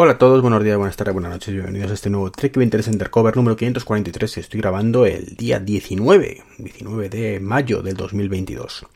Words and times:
Hola 0.00 0.12
a 0.12 0.18
todos, 0.18 0.42
buenos 0.42 0.62
días, 0.62 0.76
buenas 0.76 0.94
tardes, 0.94 1.12
buenas 1.12 1.32
noches, 1.32 1.52
bienvenidos 1.52 1.90
a 1.90 1.94
este 1.94 2.08
nuevo 2.08 2.30
Trek 2.30 2.56
23 2.56 2.86
Undercover 2.86 3.36
número 3.36 3.56
543 3.56 4.38
estoy 4.38 4.60
grabando 4.60 5.06
el 5.06 5.34
día 5.34 5.58
19, 5.58 6.44
19 6.56 7.08
de 7.08 7.40
mayo 7.40 7.82
del 7.82 7.96
2022. 7.96 8.86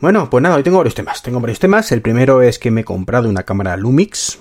Bueno, 0.00 0.30
pues 0.30 0.40
nada, 0.40 0.56
hoy 0.56 0.62
tengo 0.62 0.78
varios 0.78 0.94
temas, 0.94 1.22
tengo 1.22 1.40
varios 1.40 1.58
temas, 1.58 1.92
el 1.92 2.00
primero 2.00 2.40
es 2.40 2.58
que 2.58 2.70
me 2.70 2.80
he 2.80 2.84
comprado 2.84 3.28
una 3.28 3.42
cámara 3.42 3.76
Lumix 3.76 4.38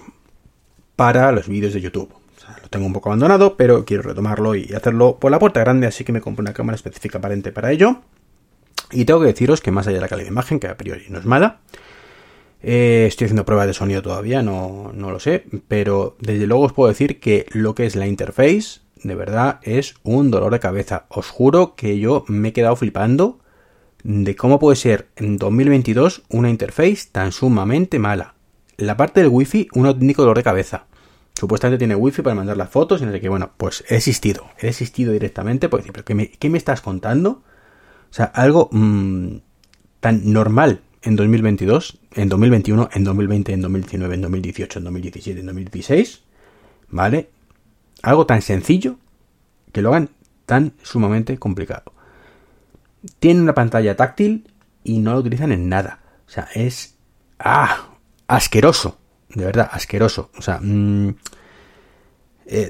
para 0.95 1.34
los 1.34 1.50
vídeos 1.50 1.73
de 1.73 1.81
YouTube. 1.81 2.13
lo 2.61 2.70
tengo 2.70 2.86
un 2.86 2.93
poco 2.93 3.09
abandonado, 3.09 3.57
pero 3.57 3.84
quiero 3.84 4.04
retomarlo 4.04 4.55
y 4.55 4.73
hacerlo 4.73 5.18
por 5.20 5.31
la 5.31 5.39
puerta 5.39 5.59
grande, 5.59 5.86
así 5.86 6.05
que 6.05 6.13
me 6.13 6.21
compré 6.21 6.43
una 6.43 6.54
cámara 6.54 6.77
específica 6.77 7.18
aparente 7.18 7.52
para 7.52 7.73
ello. 7.73 8.04
Y 8.93 9.04
tengo 9.04 9.20
que 9.20 9.25
deciros 9.25 9.59
que 9.59 9.71
más 9.71 9.86
allá 9.86 9.95
de 9.95 10.02
la 10.02 10.07
calidad 10.07 10.27
de 10.27 10.31
imagen, 10.31 10.61
que 10.61 10.68
a 10.68 10.77
priori 10.77 11.07
no 11.09 11.20
es 11.20 11.25
mala, 11.25 11.59
eh, 12.62 13.05
estoy 13.08 13.26
haciendo 13.26 13.46
pruebas 13.46 13.68
de 13.68 13.73
sonido 13.73 14.02
todavía, 14.02 14.42
no, 14.42 14.92
no 14.94 15.12
lo 15.12 15.20
sé, 15.20 15.46
pero 15.68 16.16
desde 16.20 16.48
luego 16.48 16.64
os 16.64 16.73
puedo 16.73 16.90
decir 16.90 17.20
que 17.20 17.45
lo 17.52 17.76
que 17.76 17.86
es 17.86 17.95
la 17.95 18.08
interface, 18.08 18.80
de 19.04 19.16
verdad, 19.16 19.59
es 19.64 19.95
un 20.04 20.31
dolor 20.31 20.52
de 20.52 20.59
cabeza. 20.59 21.05
Os 21.09 21.30
juro 21.30 21.76
que 21.76 22.00
yo 22.00 22.26
me 22.28 22.50
he 22.50 22.54
quedado 22.54 22.76
flipando 22.76 23.40
de 24.04 24.36
cómo 24.36 24.59
puede 24.59 24.76
ser 24.76 25.09
en 25.16 25.38
2022 25.38 26.23
una 26.30 26.50
interface 26.50 27.08
tan 27.12 27.31
sumamente 27.31 28.00
mala. 28.00 28.36
La 28.78 28.98
parte 28.98 29.22
del 29.22 29.30
wifi, 29.30 29.67
un 29.73 29.86
auténtico 29.86 30.22
dolor 30.22 30.38
de 30.38 30.44
cabeza. 30.44 30.86
Supuestamente 31.34 31.80
tiene 31.80 31.95
wifi 31.95 32.22
para 32.22 32.36
mandar 32.36 32.58
las 32.58 32.70
fotos 32.70 33.02
y 33.02 33.05
no 33.05 33.12
sé 33.12 33.20
qué. 33.20 33.30
Bueno, 33.30 33.52
pues 33.58 33.84
he 33.89 33.98
existido. 33.98 34.45
He 34.59 34.70
existido 34.70 35.14
directamente 35.14 35.70
por 35.70 35.80
decir, 35.80 35.94
¿pero 35.94 36.05
qué 36.05 36.50
me, 36.50 36.58
estás 36.58 36.81
contando? 36.81 37.44
O 38.09 38.14
sea, 38.14 38.26
algo 38.26 38.70
mmm, 38.72 39.38
tan 40.00 40.31
normal 40.31 40.81
en 41.02 41.16
2022, 41.16 42.00
en 42.16 42.30
2021, 42.30 42.90
en 42.94 43.04
2020, 43.04 43.54
en 43.54 43.62
2019, 43.62 44.16
en 44.16 44.22
2018, 44.22 44.80
en 44.80 44.86
2017, 44.86 45.40
en 45.40 45.46
2016, 45.46 46.23
¿vale? 46.90 47.30
Algo 48.02 48.26
tan 48.26 48.42
sencillo 48.42 48.98
que 49.72 49.81
lo 49.81 49.89
hagan 49.89 50.09
tan 50.45 50.73
sumamente 50.81 51.38
complicado. 51.38 51.94
Tiene 53.20 53.42
una 53.42 53.54
pantalla 53.54 53.95
táctil 53.95 54.50
y 54.84 55.00
no 55.00 55.14
lo 55.14 55.20
utilizan 55.20 55.52
en 55.52 55.70
nada. 55.70 56.00
O 56.28 56.30
sea, 56.30 56.48
es... 56.54 56.95
¡Ah! 57.39 57.89
Asqueroso. 58.28 58.98
De 59.30 59.45
verdad, 59.45 59.70
asqueroso. 59.72 60.32
O 60.38 60.42
sea, 60.42 60.59
mmm, 60.61 61.11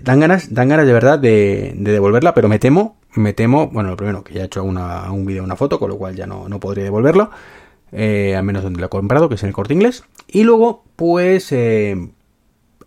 dan 0.03 0.19
ganas, 0.19 0.53
dan 0.53 0.69
ganas 0.69 0.85
de 0.85 0.93
verdad 0.93 1.19
de, 1.19 1.73
de, 1.75 1.91
devolverla, 1.91 2.33
pero 2.33 2.49
me 2.49 2.59
temo, 2.59 2.97
me 3.15 3.33
temo, 3.33 3.67
bueno, 3.67 3.89
lo 3.89 3.97
primero, 3.97 4.23
que 4.23 4.33
ya 4.33 4.41
he 4.41 4.45
hecho 4.45 4.63
un 4.63 5.25
vídeo, 5.25 5.43
una 5.43 5.55
foto, 5.55 5.79
con 5.79 5.89
lo 5.89 5.97
cual 5.97 6.15
ya 6.15 6.27
no, 6.27 6.49
no 6.49 6.59
podría 6.59 6.83
devolverlo 6.83 7.31
eh, 7.91 8.35
al 8.35 8.43
menos 8.43 8.63
donde 8.63 8.79
lo 8.79 8.87
he 8.87 8.89
comprado, 8.89 9.29
que 9.29 9.35
es 9.35 9.43
en 9.43 9.49
el 9.49 9.53
corte 9.53 9.73
inglés. 9.73 10.03
Y 10.27 10.43
luego, 10.43 10.83
pues, 10.95 11.51
eh, 11.51 12.11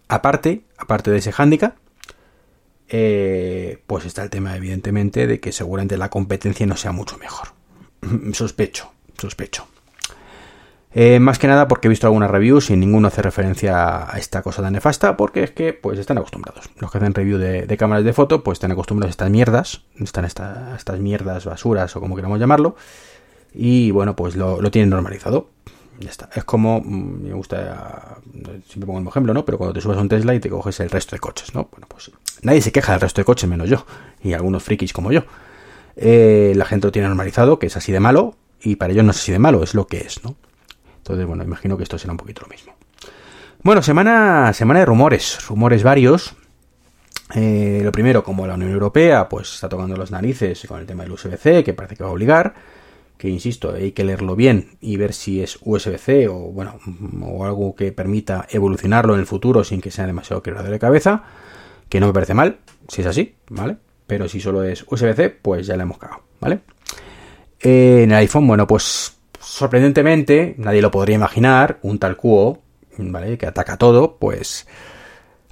aparte, 0.09 0.65
aparte 0.79 1.11
de 1.11 1.19
ese 1.19 1.33
handicap, 1.37 1.75
eh, 2.89 3.83
pues 3.87 4.05
está 4.05 4.23
el 4.23 4.31
tema, 4.31 4.57
evidentemente, 4.57 5.27
de 5.27 5.41
que 5.41 5.53
seguramente 5.53 5.97
la 5.97 6.11
competencia 6.11 6.67
no 6.67 6.77
sea 6.77 6.93
mucho 6.93 7.19
mejor. 7.19 7.49
sospecho, 8.33 8.93
sospecho. 9.17 9.67
Eh, 10.93 11.21
más 11.21 11.39
que 11.39 11.47
nada 11.47 11.69
porque 11.69 11.87
he 11.87 11.89
visto 11.89 12.09
algunas 12.09 12.31
reviews 12.31 12.71
y 12.71 12.77
ninguno 12.77 13.07
hace 13.07 13.23
referencia 13.23 14.13
a 14.13 14.19
esta 14.19 14.43
cosa 14.43 14.61
tan 14.61 14.73
nefasta, 14.73 15.17
porque 15.17 15.45
es 15.45 15.53
que 15.53 15.73
pues 15.73 16.01
están 16.01 16.19
acostumbrados. 16.19 16.69
Los 16.79 16.91
que 16.91 16.99
hacen 16.99 17.15
review 17.15 17.39
de, 17.39 17.77
cámaras 17.77 18.05
de 18.05 18.13
foto, 18.13 18.43
pues 18.43 18.57
están 18.57 18.73
acostumbrados 18.73 19.11
a 19.11 19.13
estas 19.13 19.31
mierdas, 19.31 19.83
están 20.01 20.25
esta, 20.25 20.75
estas 20.77 20.99
mierdas, 20.99 21.45
basuras 21.45 21.95
o 21.95 22.01
como 22.01 22.17
queramos 22.17 22.41
llamarlo, 22.41 22.75
y 23.53 23.91
bueno, 23.91 24.17
pues 24.17 24.37
lo, 24.37 24.59
tienen 24.71 24.91
normalizado. 24.91 25.51
Ya 25.99 26.11
está. 26.11 26.31
Es 26.35 26.45
como, 26.45 26.81
mm, 26.81 27.25
me 27.25 27.33
gusta, 27.35 28.19
siempre 28.67 28.87
pongo 28.87 29.01
el 29.01 29.07
ejemplo, 29.07 29.35
¿no? 29.35 29.45
Pero 29.45 29.59
cuando 29.59 29.75
te 29.75 29.81
subes 29.81 29.99
a 29.99 30.01
un 30.01 30.09
Tesla 30.09 30.35
y 30.35 30.41
te 30.41 30.49
coges 30.49 30.81
el 30.81 30.91
resto 30.91 31.15
de 31.15 31.21
coches, 31.21 31.55
¿no? 31.55 31.69
Bueno, 31.71 31.87
pues 31.89 32.11
nadie 32.43 32.63
se 32.63 32.73
queja 32.73 32.93
del 32.93 33.03
resto 33.03 33.21
de 33.21 33.25
coches 33.25 33.49
menos 33.49 33.69
yo, 33.69 33.85
y 34.23 34.33
algunos 34.33 34.63
frikis 34.63 34.93
como 34.93 35.13
yo. 35.13 35.25
Eh, 35.97 36.55
la 36.57 36.65
gente 36.65 36.87
lo 36.87 36.93
tiene 36.93 37.09
normalizado, 37.09 37.59
que 37.59 37.67
es 37.67 37.77
así 37.77 37.93
de 37.93 38.01
malo, 38.01 38.37
y 38.63 38.77
para 38.77 38.93
ellos 38.93 39.05
no 39.05 39.11
es 39.11 39.19
así 39.19 39.33
de 39.33 39.39
malo, 39.39 39.63
es 39.63 39.75
lo 39.75 39.87
que 39.87 39.99
es, 39.99 40.25
¿no? 40.25 40.37
Entonces, 40.99 41.27
bueno, 41.27 41.43
imagino 41.45 41.77
que 41.77 41.83
esto 41.83 41.99
será 41.99 42.13
un 42.13 42.19
poquito 42.19 42.43
lo 42.43 42.49
mismo. 42.49 42.73
Bueno, 43.63 43.83
semana, 43.83 44.53
semana 44.55 44.81
de 44.81 44.87
rumores, 44.87 45.47
rumores 45.49 45.83
varios. 45.83 46.35
Eh, 47.35 47.83
lo 47.85 47.93
primero, 47.93 48.25
como 48.25 48.47
la 48.47 48.55
Unión 48.55 48.71
Europea, 48.73 49.29
pues 49.29 49.55
está 49.55 49.69
tocando 49.69 49.97
las 49.97 50.11
narices 50.11 50.65
con 50.67 50.81
el 50.81 50.87
tema 50.87 51.03
del 51.03 51.13
USB-C, 51.13 51.63
que 51.63 51.75
parece 51.75 51.97
que 51.97 52.03
va 52.03 52.09
a 52.09 52.13
obligar 52.13 52.55
que 53.21 53.29
insisto, 53.29 53.75
hay 53.75 53.93
que 53.93 54.03
leerlo 54.03 54.35
bien 54.35 54.79
y 54.81 54.97
ver 54.97 55.13
si 55.13 55.43
es 55.43 55.59
USB-C 55.61 56.27
o 56.29 56.39
bueno, 56.39 56.79
o 57.23 57.45
algo 57.45 57.75
que 57.75 57.93
permita 57.93 58.47
evolucionarlo 58.49 59.13
en 59.13 59.21
el 59.21 59.27
futuro 59.27 59.63
sin 59.63 59.83
que 59.83 59.91
sea 59.91 60.07
demasiado 60.07 60.43
quebradero 60.43 60.73
de 60.73 60.79
cabeza, 60.79 61.25
que 61.91 62.01
no 62.01 62.07
me 62.07 62.15
parece 62.15 62.33
mal, 62.33 62.61
si 62.89 63.03
es 63.03 63.07
así, 63.07 63.35
¿vale? 63.51 63.77
Pero 64.07 64.27
si 64.27 64.41
solo 64.41 64.65
es 64.65 64.87
USB-C, 64.89 65.29
pues 65.43 65.67
ya 65.67 65.77
le 65.77 65.83
hemos 65.83 65.99
cagado, 65.99 66.23
¿vale? 66.41 66.61
Eh, 67.61 68.05
en 68.05 68.13
el 68.13 68.17
iPhone, 68.17 68.47
bueno, 68.47 68.67
pues 68.67 69.19
sorprendentemente, 69.39 70.55
nadie 70.57 70.81
lo 70.81 70.91
podría 70.91 71.17
imaginar, 71.17 71.79
un 71.83 71.99
tal 71.99 72.17
cuo, 72.17 72.63
¿vale? 72.97 73.37
Que 73.37 73.47
ataca 73.47 73.77
todo, 73.77 74.17
pues 74.17 74.67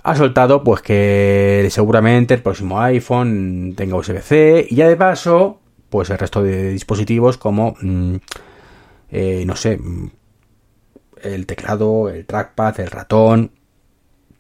ha 0.02 0.14
soltado 0.16 0.64
pues 0.64 0.80
que 0.80 1.68
seguramente 1.70 2.32
el 2.32 2.40
próximo 2.40 2.80
iPhone 2.80 3.74
tenga 3.76 3.96
USB-C 3.96 4.68
y 4.70 4.76
ya 4.76 4.88
de 4.88 4.96
paso 4.96 5.60
pues 5.90 6.10
el 6.10 6.18
resto 6.18 6.42
de 6.42 6.70
dispositivos 6.70 7.38
como, 7.38 7.76
mmm, 7.80 8.16
eh, 9.10 9.44
no 9.46 9.56
sé, 9.56 9.78
mm, 9.78 10.10
el 11.22 11.46
teclado, 11.46 12.08
el 12.08 12.26
trackpad, 12.26 12.80
el 12.80 12.90
ratón, 12.90 13.52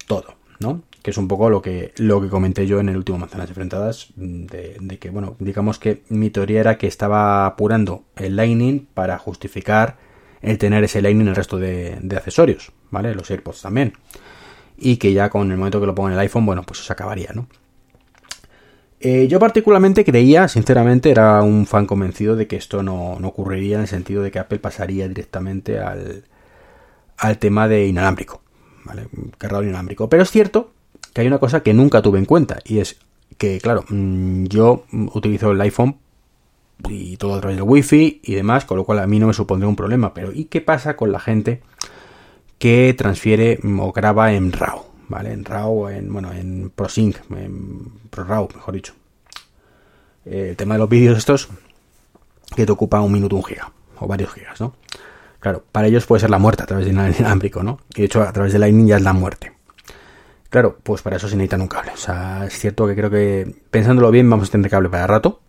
todo, 0.06 0.34
¿no? 0.60 0.82
Que 1.02 1.10
es 1.10 1.18
un 1.18 1.28
poco 1.28 1.50
lo 1.50 1.62
que, 1.62 1.92
lo 1.96 2.20
que 2.20 2.28
comenté 2.28 2.66
yo 2.66 2.80
en 2.80 2.88
el 2.88 2.96
último 2.96 3.18
Manzanas 3.18 3.48
Enfrentadas, 3.48 4.08
mm, 4.16 4.46
de, 4.46 4.98
que, 5.00 5.10
bueno, 5.10 5.36
digamos 5.38 5.78
que 5.78 6.02
mi 6.08 6.30
teoría 6.30 6.60
era 6.60 6.78
que 6.78 6.86
estaba 6.86 7.46
apurando 7.46 8.04
el 8.16 8.36
Lightning 8.36 8.86
para 8.94 9.18
justificar 9.18 9.96
el 10.42 10.58
tener 10.58 10.84
ese 10.84 11.02
Lightning 11.02 11.22
en 11.26 11.28
el 11.28 11.36
resto 11.36 11.58
de, 11.58 11.98
accesorios, 12.16 12.72
¿vale? 12.90 13.14
Los 13.14 13.30
AirPods 13.30 13.62
también. 13.62 13.94
Y 14.76 14.96
que 14.98 15.12
ya 15.12 15.28
con 15.30 15.50
el 15.50 15.58
momento 15.58 15.80
que 15.80 15.86
lo 15.86 15.94
ponga 15.94 16.10
en 16.10 16.14
el 16.14 16.20
iPhone, 16.20 16.46
bueno, 16.46 16.62
pues 16.62 16.84
se 16.84 16.92
acabaría, 16.92 17.32
¿no? 17.34 17.48
Eh, 19.00 19.28
yo 19.28 19.38
particularmente 19.38 20.04
creía, 20.04 20.48
sinceramente, 20.48 21.10
era 21.10 21.42
un 21.42 21.66
fan 21.66 21.86
convencido 21.86 22.34
de 22.34 22.46
que 22.46 22.56
esto 22.56 22.82
no, 22.82 23.18
no, 23.20 23.28
ocurriría 23.28 23.76
en 23.76 23.82
el 23.82 23.88
sentido 23.88 24.22
de 24.22 24.30
que 24.30 24.40
Apple 24.40 24.58
pasaría 24.58 25.06
directamente 25.06 25.78
al, 25.78 26.24
al 27.16 27.38
tema 27.38 27.68
de 27.68 27.86
inalámbrico, 27.86 28.42
¿vale? 28.84 29.06
Cargador 29.38 29.64
inalámbrico. 29.64 30.08
Pero 30.08 30.24
es 30.24 30.30
cierto 30.30 30.72
que 31.12 31.20
hay 31.20 31.26
una 31.28 31.38
cosa 31.38 31.62
que 31.62 31.74
nunca 31.74 32.02
tuve 32.02 32.18
en 32.18 32.24
cuenta 32.24 32.58
y 32.64 32.80
es 32.80 32.98
que, 33.36 33.60
claro, 33.60 33.84
mm, 33.88 34.44
yo 34.46 34.84
utilizo 34.90 35.52
el 35.52 35.60
iPhone 35.60 35.96
y 36.88 37.16
todo 37.16 37.34
a 37.34 37.40
través 37.40 37.56
del 37.56 37.68
Wi-Fi 37.68 38.20
y 38.22 38.34
demás, 38.34 38.64
con 38.64 38.76
lo 38.76 38.84
cual 38.84 39.00
a 39.00 39.06
mí 39.06 39.18
no 39.18 39.26
me 39.28 39.34
supondría 39.34 39.68
un 39.68 39.76
problema. 39.76 40.14
Pero 40.14 40.32
¿y 40.32 40.44
qué 40.44 40.60
pasa 40.60 40.96
con 40.96 41.12
la 41.12 41.20
gente 41.20 41.60
que 42.58 42.94
transfiere 42.96 43.60
o 43.78 43.92
graba 43.92 44.32
en 44.32 44.52
RAW? 44.52 44.87
¿Vale? 45.08 45.32
En 45.32 45.44
RAW, 45.44 45.88
en, 45.88 46.12
bueno, 46.12 46.32
en 46.32 46.70
ProSync, 46.70 47.16
en 47.30 47.90
ProRAW, 48.10 48.48
mejor 48.54 48.74
dicho. 48.74 48.94
El 50.24 50.56
tema 50.56 50.74
de 50.74 50.78
los 50.80 50.88
vídeos 50.88 51.18
estos 51.18 51.48
que 52.54 52.66
te 52.66 52.72
ocupa 52.72 53.00
un 53.00 53.12
minuto, 53.12 53.36
un 53.36 53.44
giga, 53.44 53.72
o 53.98 54.06
varios 54.06 54.32
gigas, 54.32 54.60
¿no? 54.60 54.74
Claro, 55.40 55.64
para 55.70 55.86
ellos 55.86 56.06
puede 56.06 56.20
ser 56.20 56.30
la 56.30 56.38
muerte 56.38 56.62
a 56.62 56.66
través 56.66 56.86
del 56.86 56.94
inalámbrico, 57.18 57.62
¿no? 57.62 57.80
Y 57.94 58.00
de 58.00 58.04
hecho, 58.06 58.22
a 58.22 58.32
través 58.32 58.52
de 58.52 58.58
Lightning 58.58 58.86
ya 58.86 58.96
es 58.96 59.02
la 59.02 59.12
muerte. 59.12 59.52
Claro, 60.50 60.78
pues 60.82 61.02
para 61.02 61.16
eso 61.16 61.28
se 61.28 61.36
necesitan 61.36 61.60
un 61.60 61.68
cable. 61.68 61.92
O 61.92 61.96
sea, 61.96 62.46
es 62.46 62.58
cierto 62.58 62.86
que 62.86 62.94
creo 62.94 63.10
que, 63.10 63.54
pensándolo 63.70 64.10
bien, 64.10 64.28
vamos 64.28 64.48
a 64.48 64.52
tener 64.52 64.70
cable 64.70 64.88
para 64.88 65.06
rato. 65.06 65.40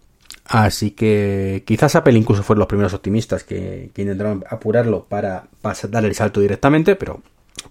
Así 0.45 0.91
que 0.91 1.63
quizás 1.65 1.95
Apple 1.95 2.17
incluso 2.17 2.43
fueron 2.43 2.59
los 2.59 2.67
primeros 2.67 2.93
optimistas 2.93 3.43
que, 3.43 3.91
que 3.93 4.01
intentaron 4.01 4.43
apurarlo 4.49 5.05
para, 5.05 5.45
para 5.61 5.75
dar 5.89 6.05
el 6.05 6.15
salto 6.15 6.41
directamente, 6.41 6.95
pero 6.95 7.21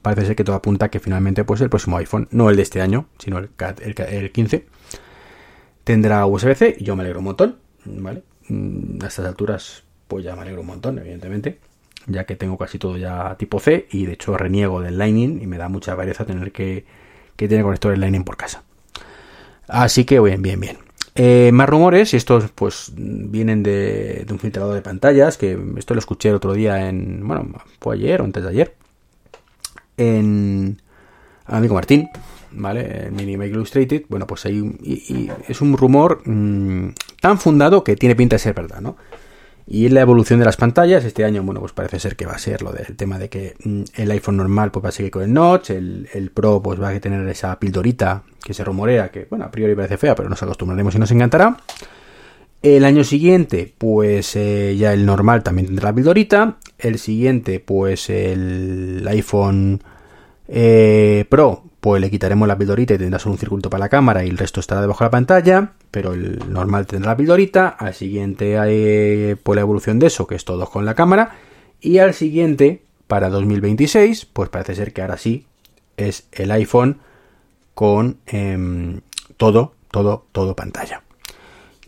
parece 0.03 0.26
ser 0.26 0.37
que 0.37 0.44
todo 0.44 0.56
apunta 0.56 0.91
que 0.91 1.00
finalmente 1.00 1.44
pues 1.44 1.61
el 1.61 1.70
próximo 1.70 1.96
iPhone, 1.99 2.29
no 2.31 2.50
el 2.50 2.56
de 2.56 2.62
este 2.62 2.81
año, 2.81 3.06
sino 3.19 3.38
el, 3.38 3.50
el, 3.81 3.94
el 4.00 4.32
15, 4.32 4.67
tendrá 5.85 6.26
USB-C 6.26 6.76
y 6.79 6.85
yo 6.85 6.96
me 6.96 7.02
alegro 7.02 7.20
un 7.20 7.26
montón, 7.26 7.56
¿vale? 7.85 8.23
Mm, 8.49 9.02
a 9.02 9.06
estas 9.06 9.26
alturas 9.26 9.85
pues 10.06 10.25
ya 10.25 10.35
me 10.35 10.43
alegro 10.43 10.62
un 10.62 10.67
montón, 10.67 10.99
evidentemente, 10.99 11.58
ya 12.06 12.25
que 12.25 12.37
tengo 12.37 12.56
casi 12.56 12.79
todo 12.79 12.96
ya 12.96 13.37
tipo 13.38 13.61
C 13.61 13.87
y 13.90 14.06
de 14.06 14.14
hecho 14.14 14.37
reniego 14.37 14.81
del 14.81 14.99
Lightning 14.99 15.40
y 15.43 15.46
me 15.46 15.58
da 15.58 15.69
mucha 15.69 15.94
variedad 15.94 16.26
tener 16.26 16.52
que, 16.52 16.84
que 17.37 17.49
tener 17.49 17.64
conectores 17.64 17.99
Lightning 17.99 18.25
por 18.25 18.37
casa. 18.37 18.64
Así 19.67 20.05
que 20.05 20.19
bien, 20.20 20.41
bien, 20.43 20.61
bien. 20.61 20.79
Eh, 21.14 21.50
más 21.52 21.69
rumores, 21.69 22.14
y 22.14 22.17
estos 22.17 22.50
pues 22.52 22.93
vienen 22.94 23.62
de, 23.62 24.25
de, 24.26 24.32
un 24.32 24.38
filtrador 24.38 24.75
de 24.75 24.82
pantallas, 24.82 25.37
que 25.37 25.58
esto 25.76 25.94
lo 25.94 25.99
escuché 25.99 26.29
el 26.29 26.37
otro 26.37 26.52
día 26.52 26.88
en, 26.88 27.26
bueno, 27.26 27.50
fue 27.81 27.96
ayer 27.96 28.20
o 28.20 28.25
antes 28.25 28.44
de 28.44 28.49
ayer, 28.49 28.75
en 29.98 30.80
amigo 31.44 31.74
Martín, 31.74 32.08
¿vale? 32.52 33.10
Mini 33.10 33.36
Make 33.36 33.50
Illustrated. 33.50 34.04
Bueno, 34.08 34.26
pues 34.26 34.46
y, 34.46 35.30
es 35.46 35.60
un 35.60 35.76
rumor 35.76 36.22
mmm, 36.24 36.88
tan 37.20 37.38
fundado 37.38 37.84
que 37.84 37.96
tiene 37.96 38.16
pinta 38.16 38.36
de 38.36 38.40
ser 38.40 38.54
verdad, 38.54 38.80
¿no? 38.80 38.96
Y 39.70 39.90
la 39.90 40.00
evolución 40.00 40.38
de 40.38 40.46
las 40.46 40.56
pantallas, 40.56 41.04
este 41.04 41.26
año, 41.26 41.42
bueno, 41.42 41.60
pues 41.60 41.72
parece 41.72 42.00
ser 42.00 42.16
que 42.16 42.24
va 42.24 42.32
a 42.32 42.38
ser 42.38 42.62
lo 42.62 42.72
del 42.72 42.96
tema 42.96 43.18
de 43.18 43.28
que 43.28 43.54
mm, 43.62 43.82
el 43.96 44.10
iPhone 44.12 44.38
normal 44.38 44.70
pues 44.70 44.82
va 44.82 44.88
a 44.88 44.92
seguir 44.92 45.10
con 45.10 45.22
el 45.22 45.32
notch, 45.34 45.70
el, 45.70 46.08
el, 46.14 46.30
Pro 46.30 46.62
pues 46.62 46.80
va 46.80 46.88
a 46.88 47.00
tener 47.00 47.28
esa 47.28 47.58
pildorita 47.58 48.22
que 48.42 48.54
se 48.54 48.64
rumorea, 48.64 49.10
que 49.10 49.26
bueno, 49.28 49.44
a 49.44 49.50
priori 49.50 49.74
parece 49.74 49.98
fea, 49.98 50.14
pero 50.14 50.30
nos 50.30 50.42
acostumbraremos 50.42 50.94
y 50.94 50.98
nos 50.98 51.10
encantará. 51.10 51.58
El 52.62 52.84
año 52.84 53.04
siguiente, 53.04 53.72
pues 53.78 54.34
eh, 54.34 54.74
ya 54.76 54.92
el 54.92 55.06
normal 55.06 55.44
también 55.44 55.66
tendrá 55.66 55.90
la 55.90 55.94
pildorita. 55.94 56.56
El 56.78 56.98
siguiente, 56.98 57.60
pues 57.60 58.08
el 58.10 59.06
iPhone 59.08 59.82
eh, 60.46 61.25
Pro, 61.28 61.64
pues 61.80 62.00
le 62.00 62.10
quitaremos 62.10 62.46
la 62.46 62.56
pildorita 62.56 62.94
y 62.94 62.98
tendrá 62.98 63.19
solo 63.19 63.32
un 63.34 63.38
circuito 63.38 63.70
para 63.70 63.84
la 63.84 63.88
cámara 63.88 64.25
y 64.25 64.28
el 64.28 64.38
resto 64.38 64.60
estará 64.60 64.80
debajo 64.80 65.00
de 65.00 65.06
la 65.06 65.10
pantalla 65.10 65.72
pero 65.90 66.12
el 66.12 66.52
normal 66.52 66.86
tendrá 66.86 67.12
la 67.12 67.16
pildorita, 67.16 67.69
al 67.69 67.94
siguiente 67.94 68.58
hay 68.58 68.75
eh, 68.75 69.36
pues 69.42 69.56
la 69.56 69.62
evolución 69.62 69.98
de 69.98 70.08
eso, 70.08 70.26
que 70.26 70.34
es 70.34 70.44
todo 70.44 70.69
con 70.69 70.84
la 70.84 70.94
cámara, 70.94 71.36
y 71.80 71.98
al 71.98 72.14
siguiente, 72.14 72.82
para 73.06 73.31
2026, 73.31 74.26
pues 74.26 74.48
parece 74.48 74.74
ser 74.74 74.92
que 74.92 75.02
ahora 75.02 75.16
sí 75.16 75.46
es 75.96 76.28
el 76.32 76.50
iPhone 76.50 76.98
con 77.74 78.19
em, 78.26 79.00
todo, 79.36 79.74
todo, 79.90 80.26
todo 80.32 80.54
pantalla. 80.56 81.02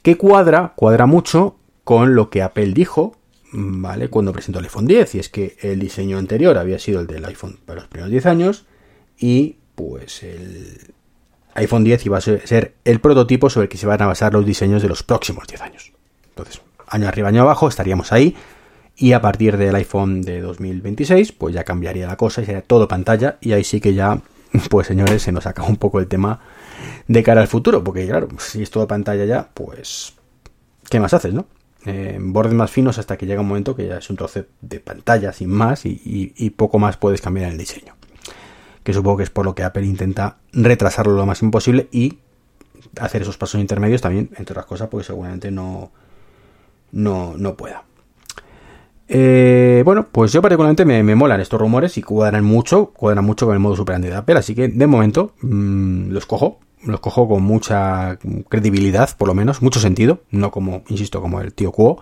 Que 0.03 0.17
cuadra, 0.17 0.73
cuadra 0.77 1.07
mucho 1.07 1.57
con 1.85 2.15
lo 2.15 2.31
que 2.31 2.43
Apple 2.43 2.73
dijo, 2.73 3.17
¿vale? 3.53 4.09
Cuando 4.09 4.33
presentó 4.33 4.59
el 4.59 4.67
iPhone 4.67 4.87
10, 4.87 5.15
y 5.15 5.19
es 5.19 5.29
que 5.29 5.57
el 5.61 5.79
diseño 5.79 6.19
anterior 6.19 6.57
había 6.59 6.79
sido 6.79 7.01
el 7.01 7.07
del 7.07 7.25
iPhone 7.25 7.59
para 7.65 7.81
los 7.81 7.89
primeros 7.89 8.11
10 8.11 8.27
años, 8.27 8.67
y 9.19 9.57
pues 9.75 10.23
el, 10.23 10.95
iPhone 11.55 11.85
10 11.85 12.07
iba 12.07 12.19
a 12.19 12.21
ser 12.21 12.75
el 12.85 13.01
prototipo 13.01 13.51
sobre 13.51 13.65
el 13.65 13.69
que 13.69 13.79
se 13.79 13.87
van 13.87 14.01
a 14.03 14.07
basar 14.07 14.33
los 14.33 14.47
diseños 14.47 14.83
de 14.83 14.89
los 14.89 15.03
próximos 15.03 15.47
10 15.47 15.61
años. 15.63 15.93
Entonces, 16.31 16.61
año 16.87 17.09
arriba, 17.09 17.29
año 17.29 17.43
abajo, 17.43 17.69
estaríamos 17.69 18.13
ahí. 18.13 18.37
Y 18.97 19.13
a 19.13 19.21
partir 19.21 19.57
del 19.57 19.75
iPhone 19.75 20.23
de 20.23 20.41
2026, 20.41 21.33
pues 21.33 21.55
ya 21.55 21.65
cambiaría 21.65 22.07
la 22.07 22.17
cosa 22.17 22.43
y 22.43 22.47
sería 22.47 22.63
todo 22.63 22.87
pantalla. 22.87 23.39
Y 23.41 23.53
ahí 23.53 23.65
sí 23.65 23.81
que 23.81 23.95
ya, 23.95 24.21
pues 24.71 24.87
señores, 24.87 25.23
se 25.23 25.33
nos 25.33 25.47
acaba 25.47 25.69
un 25.69 25.77
poco 25.77 26.01
el 26.01 26.07
tema 26.07 26.41
de 27.09 27.23
cara 27.23 27.41
al 27.41 27.49
futuro. 27.49 27.83
Porque 27.83 28.07
claro, 28.07 28.29
si 28.39 28.63
es 28.63 28.71
todo 28.71 28.87
pantalla 28.87 29.25
ya, 29.25 29.49
pues, 29.53 30.15
¿qué 30.89 31.01
más 31.01 31.15
haces, 31.15 31.33
no? 31.33 31.47
Eh, 31.87 32.19
bordes 32.21 32.53
más 32.53 32.71
finos 32.71 32.99
hasta 32.99 33.17
que 33.17 33.27
llega 33.27 33.41
un 33.41 33.49
momento 33.49 33.75
que 33.75 33.87
ya 33.87 33.99
es 33.99 34.11
un 34.11 34.17
trozo 34.17 34.45
de 34.61 34.81
pantalla 34.81 35.33
sin 35.33 35.49
más 35.49 35.83
y 35.85 36.51
poco 36.51 36.79
más 36.79 36.99
puedes 36.99 37.23
cambiar 37.23 37.47
en 37.47 37.53
el 37.53 37.59
diseño 37.59 37.95
que 38.83 38.93
supongo 38.93 39.19
que 39.19 39.23
es 39.25 39.31
por 39.31 39.45
lo 39.45 39.55
que 39.55 39.63
Apple 39.63 39.85
intenta 39.85 40.39
retrasarlo 40.53 41.13
lo 41.13 41.27
máximo 41.27 41.51
posible 41.51 41.89
y 41.93 42.19
hacer 42.99 43.23
esos 43.23 43.37
pasos 43.37 43.61
intermedios 43.61 44.01
también, 44.01 44.31
entre 44.37 44.53
otras 44.53 44.67
cosas, 44.67 44.89
porque 44.89 45.07
seguramente 45.07 45.51
no, 45.51 45.91
no, 46.93 47.35
no 47.37 47.55
pueda. 47.57 47.85
Eh, 49.07 49.83
bueno, 49.85 50.07
pues 50.11 50.33
yo 50.33 50.41
particularmente 50.41 50.85
me, 50.85 51.03
molan 51.15 51.41
estos 51.41 51.61
rumores 51.61 51.99
y 51.99 52.03
cuadran 52.03 52.45
mucho, 52.45 52.87
cuadran 52.87 53.25
mucho 53.25 53.47
con 53.47 53.55
el 53.55 53.61
modo 53.61 53.77
superante 53.77 54.09
de 54.09 54.17
Apple, 54.17 54.39
así 54.39 54.55
que 54.55 54.69
de 54.69 54.87
momento 54.87 55.35
mm, 55.43 56.11
los 56.11 56.27
cojo, 56.27 56.61
los 56.83 57.01
cojo 57.01 57.29
con 57.29 57.43
mucha 57.43 58.19
credibilidad, 58.49 59.17
por 59.17 59.29
lo 59.29 59.35
menos, 59.35 59.63
mucho 59.63 59.81
sentido, 59.81 60.23
no 60.31 60.51
como, 60.51 60.83
insisto, 60.89 61.21
como 61.21 61.41
el 61.41 61.53
tío 61.53 61.73
Cuo, 61.73 62.01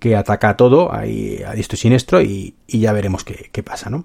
que 0.00 0.16
ataca 0.16 0.56
todo 0.56 0.92
ahí 0.92 1.42
a 1.46 1.52
diestro 1.52 1.76
y 1.76 1.78
siniestro 1.78 2.22
y, 2.22 2.54
ya 2.66 2.92
veremos 2.92 3.24
qué, 3.24 3.48
qué 3.52 3.62
pasa, 3.62 3.90
¿no? 3.90 4.04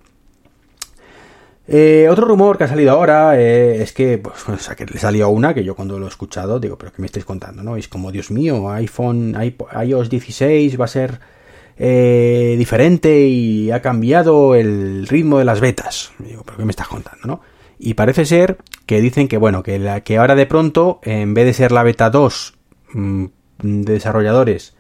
Eh, 1.70 2.08
otro 2.10 2.26
rumor 2.26 2.58
que 2.58 2.64
ha 2.64 2.68
salido 2.70 2.92
ahora 2.92 3.38
eh, 3.38 3.82
es 3.82 3.92
que, 3.92 4.18
pues, 4.18 4.48
o 4.48 4.58
sea, 4.58 4.76
que 4.76 4.86
le 4.86 5.00
salió 5.00 5.28
una 5.28 5.54
que 5.54 5.66
yo 5.66 5.76
cuando 5.76 6.00
lo 6.00 6.06
he 6.06 6.10
escuchado 6.10 6.60
digo, 6.62 6.78
pero 6.78 6.94
¿qué 6.94 7.02
me 7.02 7.08
estáis 7.08 7.26
contando? 7.26 7.62
¿No? 7.62 7.76
Es 7.76 7.90
como, 7.90 8.12
Dios 8.12 8.32
mío, 8.32 8.70
iPhone, 8.72 9.36
iOS 9.84 10.10
16 10.10 10.80
va 10.80 10.86
a 10.86 10.88
ser 10.88 11.20
eh, 11.78 12.56
diferente 12.58 13.28
y 13.28 13.70
ha 13.72 13.82
cambiado 13.82 14.56
el 14.56 15.08
ritmo 15.08 15.40
de 15.40 15.46
las 15.46 15.60
betas. 15.60 16.14
Digo, 16.20 16.44
pero 16.46 16.58
¿qué 16.58 16.64
me 16.66 16.72
estás 16.72 16.88
contando? 16.88 17.28
¿no? 17.28 17.42
Y 17.79 17.94
parece 17.94 18.25
ser 18.25 18.57
que 18.85 19.01
dicen 19.01 19.27
que, 19.27 19.38
bueno, 19.38 19.63
que, 19.63 19.79
la, 19.79 20.01
que 20.01 20.18
ahora 20.18 20.35
de 20.35 20.45
pronto, 20.45 21.00
en 21.03 21.33
vez 21.33 21.45
de 21.45 21.53
ser 21.53 21.71
la 21.71 21.83
beta 21.83 22.09
2 22.09 22.57
mm, 22.94 23.25
de 23.59 23.94
desarrolladores 23.94 24.75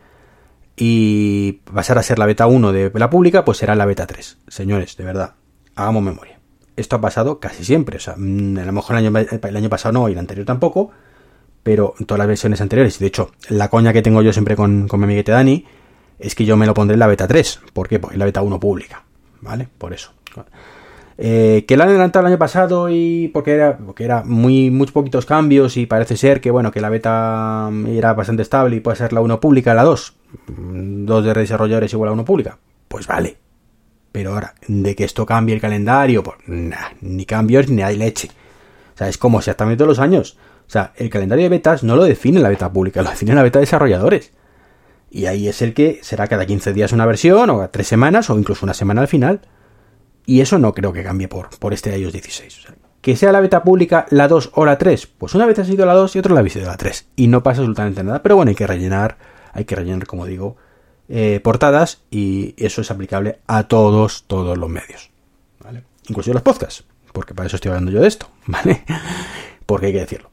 y 0.75 1.61
pasar 1.73 1.97
a 1.97 2.03
ser 2.03 2.19
la 2.19 2.25
beta 2.25 2.47
1 2.47 2.71
de 2.71 2.91
la 2.93 3.09
pública, 3.09 3.45
pues 3.45 3.57
será 3.59 3.75
la 3.75 3.85
beta 3.85 4.07
3. 4.07 4.39
Señores, 4.47 4.97
de 4.97 5.03
verdad, 5.03 5.35
hagamos 5.75 6.03
memoria 6.03 6.37
esto 6.77 6.95
ha 6.95 7.01
pasado 7.01 7.39
casi 7.39 7.65
siempre. 7.65 7.97
O 7.97 7.99
sea, 7.99 8.13
mm, 8.15 8.59
a 8.59 8.65
lo 8.65 8.71
mejor 8.71 8.95
el 8.95 9.05
año, 9.05 9.17
el 9.19 9.55
año 9.57 9.69
pasado 9.69 9.93
no 9.93 10.07
y 10.07 10.13
el 10.13 10.19
anterior 10.19 10.45
tampoco, 10.45 10.91
pero 11.63 11.95
en 11.99 12.05
todas 12.05 12.19
las 12.19 12.27
versiones 12.27 12.61
anteriores. 12.61 12.95
Y 12.97 12.99
de 12.99 13.07
hecho, 13.07 13.31
la 13.49 13.69
coña 13.69 13.91
que 13.91 14.01
tengo 14.01 14.21
yo 14.21 14.31
siempre 14.31 14.55
con, 14.55 14.87
con 14.87 14.99
mi 15.01 15.05
amiguete 15.05 15.33
Dani 15.33 15.65
es 16.19 16.35
que 16.35 16.45
yo 16.45 16.55
me 16.55 16.65
lo 16.65 16.73
pondré 16.73 16.93
en 16.93 16.99
la 16.99 17.07
beta 17.07 17.27
3. 17.27 17.61
¿Por 17.73 17.89
qué? 17.89 17.99
Porque 17.99 18.15
es 18.15 18.19
la 18.19 18.25
beta 18.25 18.41
1 18.41 18.59
pública. 18.59 19.03
¿Vale? 19.41 19.67
Por 19.77 19.93
eso. 19.93 20.13
Eh, 21.19 21.65
que 21.67 21.77
la 21.77 21.85
han 21.85 21.89
adelantado 21.89 22.25
el 22.25 22.33
año 22.33 22.37
pasado 22.37 22.89
y 22.89 23.29
porque 23.29 23.53
era, 23.53 23.77
porque 23.77 24.03
era 24.03 24.23
muy, 24.23 24.69
muy 24.69 24.85
poquitos 24.87 25.25
cambios 25.25 25.75
y 25.75 25.87
parece 25.87 26.15
ser 26.15 26.41
que 26.41 26.51
bueno, 26.51 26.71
que 26.71 26.79
la 26.79 26.89
beta 26.89 27.71
era 27.87 28.13
bastante 28.13 28.43
estable 28.43 28.75
y 28.75 28.81
puede 28.81 28.97
ser 28.97 29.13
la 29.13 29.21
1 29.21 29.39
pública, 29.39 29.73
la 29.73 29.83
2. 29.83 30.13
Mm, 30.47 31.05
dos 31.05 31.25
de 31.25 31.33
desarrolladores 31.33 31.91
igual 31.93 32.09
a 32.09 32.13
1 32.13 32.25
pública. 32.25 32.59
Pues 32.87 33.07
vale, 33.07 33.37
pero 34.11 34.33
ahora, 34.33 34.53
de 34.67 34.95
que 34.95 35.03
esto 35.03 35.25
cambie 35.25 35.55
el 35.55 35.61
calendario, 35.61 36.23
pues 36.23 36.37
nah, 36.47 36.89
ni 37.01 37.25
cambios 37.25 37.67
ni 37.69 37.81
hay 37.81 37.97
leche. 37.97 38.29
O 38.93 38.97
sea, 38.97 39.09
es 39.09 39.17
como 39.17 39.39
exactamente 39.39 39.77
todos 39.77 39.89
los 39.89 39.99
años. 39.99 40.37
O 40.67 40.69
sea, 40.69 40.93
el 40.97 41.09
calendario 41.09 41.43
de 41.43 41.49
betas 41.49 41.83
no 41.83 41.95
lo 41.95 42.03
define 42.03 42.39
la 42.39 42.49
beta 42.49 42.71
pública, 42.71 43.01
lo 43.01 43.09
define 43.09 43.33
la 43.33 43.43
beta 43.43 43.59
de 43.59 43.65
desarrolladores. 43.65 44.33
Y 45.09 45.25
ahí 45.25 45.47
es 45.47 45.61
el 45.61 45.73
que 45.73 45.99
será 46.03 46.27
cada 46.27 46.45
15 46.45 46.73
días 46.73 46.91
una 46.91 47.05
versión, 47.05 47.49
o 47.49 47.61
a 47.61 47.69
3 47.69 47.87
semanas, 47.87 48.29
o 48.29 48.37
incluso 48.37 48.65
una 48.65 48.73
semana 48.73 49.01
al 49.01 49.07
final. 49.07 49.41
Y 50.27 50.41
eso 50.41 50.59
no 50.59 50.73
creo 50.73 50.93
que 50.93 51.03
cambie 51.03 51.27
por, 51.27 51.49
por 51.57 51.73
este 51.73 51.97
iOS 51.97 52.13
16. 52.13 52.65
O 52.67 52.73
que 53.01 53.15
sea 53.15 53.31
la 53.31 53.39
beta 53.39 53.63
pública 53.63 54.05
la 54.09 54.27
2 54.27 54.51
o 54.55 54.65
la 54.65 54.77
3, 54.77 55.07
pues 55.17 55.33
una 55.33 55.45
vez 55.45 55.57
ha 55.59 55.63
sido 55.63 55.85
la 55.85 55.93
2 55.93 56.13
y 56.17 56.19
otra 56.19 56.33
la 56.33 56.41
ha 56.41 56.49
sido 56.49 56.65
la 56.65 56.75
3. 56.75 57.07
Y 57.15 57.27
no 57.27 57.41
pasa 57.41 57.61
absolutamente 57.61 58.03
nada. 58.03 58.21
Pero 58.21 58.35
bueno, 58.35 58.49
hay 58.49 58.55
que 58.55 58.67
rellenar, 58.67 59.17
hay 59.53 59.63
que 59.63 59.75
rellenar, 59.75 60.05
como 60.05 60.25
digo, 60.25 60.57
eh, 61.07 61.39
portadas 61.41 62.01
y 62.11 62.53
eso 62.57 62.81
es 62.81 62.91
aplicable 62.91 63.39
a 63.47 63.63
todos, 63.63 64.25
todos 64.27 64.57
los 64.57 64.69
medios. 64.69 65.09
¿vale? 65.63 65.83
Incluso 66.09 66.33
los 66.33 66.41
podcasts, 66.41 66.83
porque 67.13 67.33
para 67.33 67.47
eso 67.47 67.55
estoy 67.55 67.69
hablando 67.69 67.91
yo 67.91 68.01
de 68.01 68.09
esto, 68.09 68.29
¿vale? 68.45 68.83
porque 69.65 69.85
hay 69.85 69.93
que 69.93 69.99
decirlo. 69.99 70.29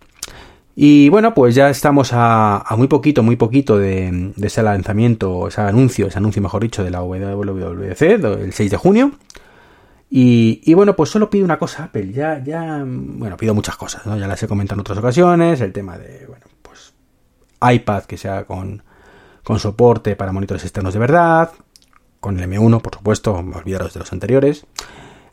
Y 0.74 1.08
bueno, 1.10 1.34
pues 1.34 1.54
ya 1.54 1.70
estamos 1.70 2.10
a, 2.12 2.64
muy 2.76 2.88
poquito, 2.88 3.22
muy 3.22 3.36
poquito 3.36 3.78
de, 3.78 4.32
ese 4.42 4.64
lanzamiento, 4.64 5.46
ese 5.46 5.60
anuncio, 5.60 6.08
ese 6.08 6.18
anuncio 6.18 6.42
mejor 6.42 6.62
dicho, 6.64 6.82
de 6.82 6.90
la 6.90 7.00
WWDC, 7.02 8.02
el 8.02 8.52
6 8.52 8.70
de 8.72 8.76
junio. 8.76 9.12
Y, 10.16 10.72
bueno, 10.74 10.94
pues 10.94 11.10
solo 11.10 11.28
pido 11.28 11.44
una 11.44 11.58
cosa, 11.58 11.84
Apple. 11.84 12.12
Ya, 12.12 12.40
ya, 12.40 12.84
bueno, 12.86 13.36
pido 13.36 13.52
muchas 13.52 13.76
cosas, 13.76 14.06
¿no? 14.06 14.16
Ya 14.16 14.28
las 14.28 14.40
he 14.40 14.46
comentado 14.46 14.76
en 14.76 14.82
otras 14.82 14.98
ocasiones. 14.98 15.60
El 15.60 15.72
tema 15.72 15.98
de, 15.98 16.26
bueno, 16.28 16.46
pues 16.62 16.94
iPad 17.60 18.04
que 18.04 18.16
sea 18.16 18.44
con, 18.44 18.84
con 19.42 19.58
soporte 19.58 20.14
para 20.14 20.30
monitores 20.30 20.62
externos 20.62 20.94
de 20.94 21.00
verdad, 21.00 21.50
con 22.20 22.38
el 22.38 22.48
M1, 22.48 22.80
por 22.80 22.94
supuesto, 22.94 23.34
olvidaros 23.34 23.92
de 23.92 23.98
los 23.98 24.12
anteriores. 24.12 24.66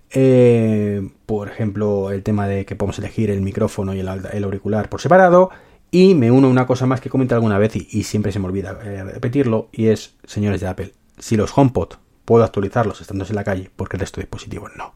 Eh, 0.10 1.08
por 1.28 1.50
ejemplo, 1.50 2.10
el 2.10 2.24
tema 2.24 2.48
de 2.48 2.66
que 2.66 2.76
podemos 2.76 2.98
elegir 2.98 3.30
el 3.30 3.42
micrófono 3.42 3.94
y 3.94 4.00
el, 4.00 4.08
auricular 4.44 4.90
por 4.90 5.00
separado. 5.00 5.52
Y 5.92 6.16
me 6.16 6.32
uno 6.32 6.48
a 6.48 6.50
una 6.50 6.66
cosa 6.66 6.88
más 6.88 7.02
que 7.02 7.12
comenté 7.12 7.36
alguna 7.36 7.60
vez 7.60 7.76
y, 7.76 8.02
siempre 8.02 8.32
se 8.32 8.40
me 8.40 8.48
olvida 8.48 8.80
eh, 8.84 9.04
repetirlo, 9.04 9.70
y 9.72 9.90
es, 9.90 10.16
señores 10.24 10.60
de 10.60 10.68
Apple, 10.68 10.94
si 11.20 11.38
los 11.38 11.56
HomePod 11.56 12.01
puedo 12.26 12.44
actualizarlos 12.44 13.02
estando 13.02 13.26
en 13.26 13.36
la 13.36 13.44
calle, 13.44 13.72
porque 13.76 13.98
el 13.98 14.02
resto 14.02 14.20
de 14.20 14.26
dispositivos 14.26 14.72
no. 14.78 14.94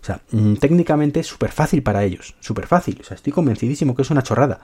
O 0.00 0.04
sea, 0.06 0.22
mm, 0.30 0.54
técnicamente 0.54 1.20
es 1.20 1.26
súper 1.26 1.50
fácil 1.50 1.82
para 1.82 2.04
ellos, 2.04 2.36
súper 2.40 2.66
fácil. 2.66 2.98
O 3.00 3.04
sea, 3.04 3.14
estoy 3.14 3.32
convencidísimo 3.32 3.94
que 3.94 4.02
es 4.02 4.10
una 4.10 4.22
chorrada. 4.22 4.60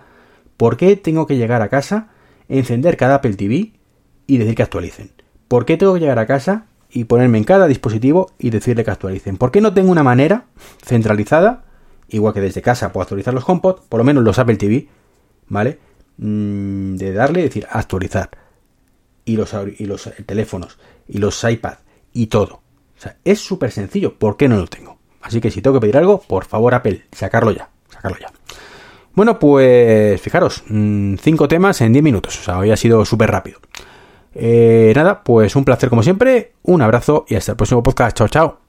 ¿Por 0.56 0.76
qué 0.76 0.96
tengo 0.96 1.26
que 1.26 1.36
llegar 1.36 1.62
a 1.62 1.68
casa 1.68 2.10
encender 2.48 2.96
cada 2.96 3.16
Apple 3.16 3.34
TV 3.34 3.72
y 4.26 4.38
decir 4.38 4.54
que 4.54 4.62
actualicen. 4.62 5.12
¿Por 5.48 5.64
qué 5.64 5.76
tengo 5.76 5.94
que 5.94 6.00
llegar 6.00 6.18
a 6.18 6.26
casa 6.26 6.66
y 6.90 7.04
ponerme 7.04 7.38
en 7.38 7.44
cada 7.44 7.66
dispositivo 7.66 8.30
y 8.38 8.50
decirle 8.50 8.84
que 8.84 8.90
actualicen? 8.90 9.36
¿Por 9.36 9.50
qué 9.50 9.60
no 9.60 9.74
tengo 9.74 9.90
una 9.90 10.02
manera 10.02 10.46
centralizada, 10.84 11.64
igual 12.08 12.34
que 12.34 12.40
desde 12.40 12.62
casa 12.62 12.92
puedo 12.92 13.02
actualizar 13.02 13.34
los 13.34 13.48
HomePod, 13.48 13.80
por 13.88 13.98
lo 13.98 14.04
menos 14.04 14.24
los 14.24 14.38
Apple 14.38 14.56
TV, 14.56 14.88
¿vale? 15.48 15.78
Mm, 16.18 16.96
de 16.96 17.12
darle 17.12 17.42
decir 17.42 17.66
actualizar. 17.70 18.30
Y 19.24 19.36
los, 19.36 19.54
y 19.78 19.86
los 19.86 20.10
teléfonos, 20.26 20.78
y 21.08 21.18
los 21.18 21.42
iPad, 21.44 21.78
y 22.12 22.26
todo. 22.26 22.54
O 22.54 23.00
sea, 23.00 23.16
es 23.24 23.40
súper 23.40 23.70
sencillo. 23.70 24.18
¿Por 24.18 24.36
qué 24.36 24.48
no 24.48 24.56
lo 24.56 24.66
tengo? 24.66 24.98
Así 25.22 25.40
que 25.40 25.50
si 25.50 25.62
tengo 25.62 25.74
que 25.74 25.80
pedir 25.82 25.96
algo, 25.96 26.20
por 26.20 26.44
favor 26.44 26.74
Apple, 26.74 27.04
sacarlo 27.12 27.52
ya. 27.52 27.70
Sacarlo 27.88 28.18
ya. 28.18 28.32
Bueno, 29.14 29.38
pues 29.38 30.20
fijaros, 30.20 30.64
mm, 30.68 31.16
cinco 31.16 31.46
temas 31.46 31.80
en 31.82 31.92
10 31.92 32.02
minutos, 32.02 32.38
o 32.40 32.42
sea, 32.42 32.58
hoy 32.58 32.70
ha 32.70 32.76
sido 32.76 33.04
súper 33.04 33.30
rápido. 33.30 33.60
Eh, 34.34 34.92
nada, 34.96 35.22
pues 35.22 35.54
un 35.54 35.64
placer 35.64 35.90
como 35.90 36.02
siempre, 36.02 36.54
un 36.62 36.80
abrazo 36.80 37.26
y 37.28 37.34
hasta 37.34 37.52
el 37.52 37.56
próximo 37.56 37.82
podcast. 37.82 38.16
Chao, 38.16 38.28
chao. 38.28 38.61